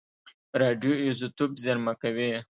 راډیو 0.61 0.93
ایزوتوپ 1.03 1.51
زېرمه 1.63 1.93
کوي. 2.01 2.31